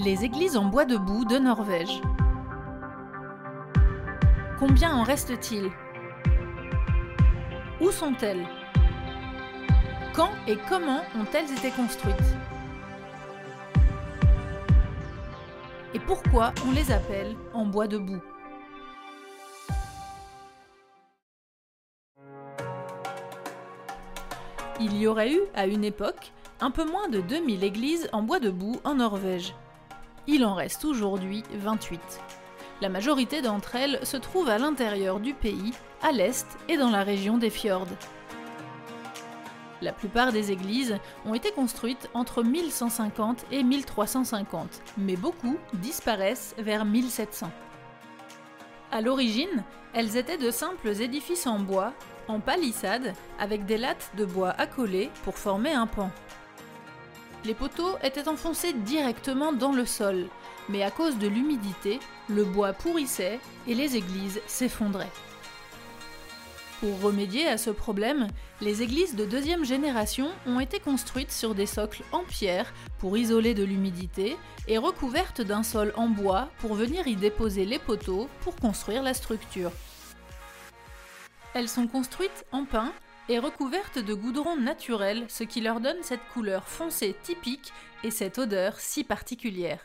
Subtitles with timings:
[0.00, 2.00] Les églises en bois debout de Norvège.
[4.60, 5.72] Combien en reste-t-il?
[7.80, 8.46] Où sont-elles?
[10.14, 12.14] Quand et comment ont-elles été construites?
[15.94, 18.22] Et pourquoi on les appelle en bois debout?
[24.78, 28.38] Il y aurait eu, à une époque, un peu moins de 2000 églises en bois
[28.38, 29.56] debout en Norvège.
[30.30, 31.98] Il en reste aujourd'hui 28.
[32.82, 35.72] La majorité d'entre elles se trouvent à l'intérieur du pays,
[36.02, 37.88] à l'est et dans la région des fjords.
[39.80, 46.84] La plupart des églises ont été construites entre 1150 et 1350, mais beaucoup disparaissent vers
[46.84, 47.50] 1700.
[48.92, 49.64] À l'origine,
[49.94, 51.94] elles étaient de simples édifices en bois,
[52.28, 56.10] en palissade, avec des lattes de bois accolées pour former un pan.
[57.48, 60.26] Les poteaux étaient enfoncés directement dans le sol,
[60.68, 61.98] mais à cause de l'humidité,
[62.28, 65.10] le bois pourrissait et les églises s'effondraient.
[66.80, 68.28] Pour remédier à ce problème,
[68.60, 73.54] les églises de deuxième génération ont été construites sur des socles en pierre pour isoler
[73.54, 74.36] de l'humidité
[74.66, 79.14] et recouvertes d'un sol en bois pour venir y déposer les poteaux pour construire la
[79.14, 79.72] structure.
[81.54, 82.92] Elles sont construites en pin
[83.28, 87.72] et recouvertes de goudron naturel, ce qui leur donne cette couleur foncée typique
[88.04, 89.80] et cette odeur si particulière.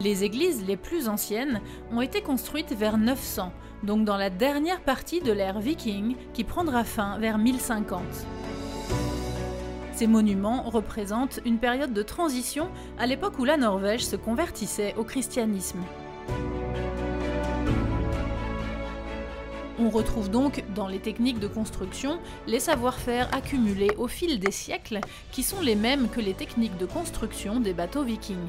[0.00, 1.60] Les églises les plus anciennes
[1.92, 3.52] ont été construites vers 900,
[3.84, 8.02] donc dans la dernière partie de l'ère viking qui prendra fin vers 1050.
[10.02, 15.04] Ces monuments représentent une période de transition à l'époque où la Norvège se convertissait au
[15.04, 15.78] christianisme.
[19.78, 24.98] On retrouve donc dans les techniques de construction les savoir-faire accumulés au fil des siècles
[25.30, 28.48] qui sont les mêmes que les techniques de construction des bateaux vikings.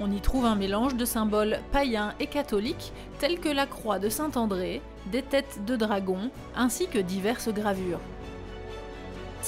[0.00, 4.08] On y trouve un mélange de symboles païens et catholiques tels que la croix de
[4.08, 8.00] Saint-André, des têtes de dragons ainsi que diverses gravures.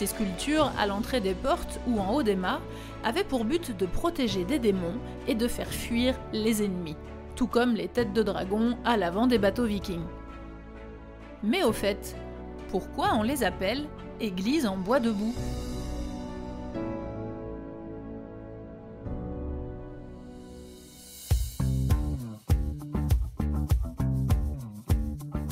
[0.00, 2.62] Ces sculptures, à l'entrée des portes ou en haut des mâts,
[3.04, 6.96] avaient pour but de protéger des démons et de faire fuir les ennemis,
[7.36, 10.06] tout comme les têtes de dragon à l'avant des bateaux vikings.
[11.42, 12.16] Mais au fait,
[12.70, 13.84] pourquoi on les appelle
[14.22, 15.34] églises en bois debout?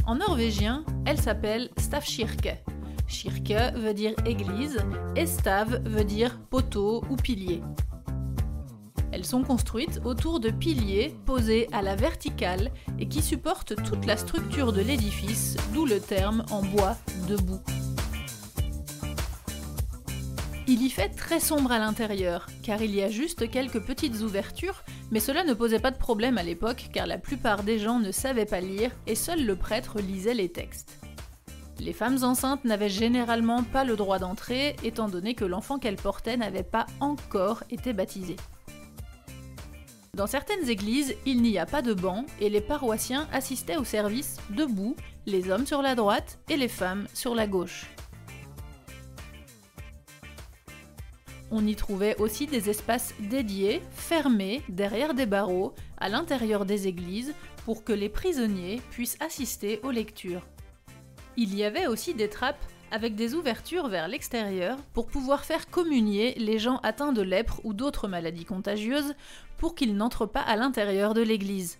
[0.06, 2.64] En norvégien, elle s'appelle Stavkirke,
[3.08, 4.78] Kirke veut dire église
[5.16, 7.62] et veut dire poteau ou pilier.
[9.10, 14.16] Elles sont construites autour de piliers posés à la verticale et qui supportent toute la
[14.16, 16.96] structure de l'édifice, d'où le terme en bois
[17.26, 17.60] debout.
[20.66, 24.84] Il y fait très sombre à l'intérieur, car il y a juste quelques petites ouvertures,
[25.10, 28.12] mais cela ne posait pas de problème à l'époque, car la plupart des gens ne
[28.12, 31.00] savaient pas lire et seul le prêtre lisait les textes.
[31.80, 36.36] Les femmes enceintes n'avaient généralement pas le droit d'entrer, étant donné que l'enfant qu'elles portaient
[36.36, 38.34] n'avait pas encore été baptisé.
[40.14, 44.38] Dans certaines églises, il n'y a pas de banc et les paroissiens assistaient au service
[44.50, 44.96] debout,
[45.26, 47.86] les hommes sur la droite et les femmes sur la gauche.
[51.52, 57.32] On y trouvait aussi des espaces dédiés, fermés, derrière des barreaux, à l'intérieur des églises,
[57.64, 60.42] pour que les prisonniers puissent assister aux lectures.
[61.40, 66.34] Il y avait aussi des trappes avec des ouvertures vers l'extérieur pour pouvoir faire communier
[66.36, 69.14] les gens atteints de lèpre ou d'autres maladies contagieuses
[69.56, 71.78] pour qu'ils n'entrent pas à l'intérieur de l'église.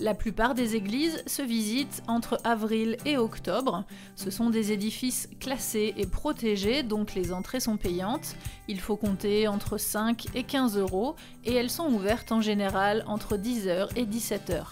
[0.00, 3.84] La plupart des églises se visitent entre avril et octobre.
[4.16, 8.34] Ce sont des édifices classés et protégés, donc les entrées sont payantes.
[8.66, 13.36] Il faut compter entre 5 et 15 euros et elles sont ouvertes en général entre
[13.36, 14.62] 10h et 17h.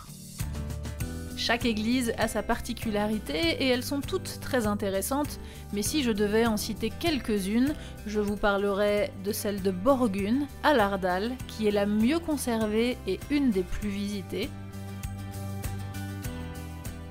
[1.36, 5.38] Chaque église a sa particularité et elles sont toutes très intéressantes,
[5.74, 7.74] mais si je devais en citer quelques-unes,
[8.06, 13.20] je vous parlerai de celle de Borgun, à Lardal, qui est la mieux conservée et
[13.30, 14.48] une des plus visitées.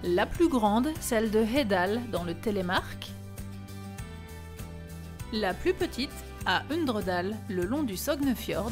[0.07, 3.11] La plus grande, celle de Hedal dans le Télémark.
[5.33, 6.13] La plus petite,
[6.45, 8.71] à Undredal, le long du Sognefjord.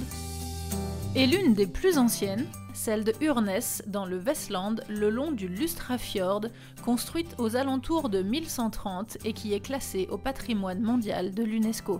[1.14, 6.46] Et l'une des plus anciennes, celle de Urnes dans le Vestland, le long du Lustrafjord,
[6.86, 12.00] construite aux alentours de 1130 et qui est classée au patrimoine mondial de l'UNESCO.